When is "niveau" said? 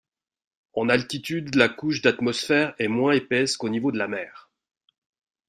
3.69-3.91